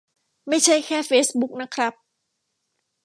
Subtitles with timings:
[0.47, 1.93] ไม่ใช่แค่เฟซบุ๊กนะครับ